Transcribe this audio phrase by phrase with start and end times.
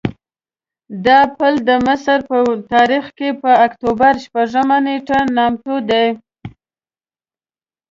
[1.05, 2.37] دا پل د مصر په
[2.73, 6.07] تاریخ کې په اکتوبر شپږمه نېټه نامتو دی.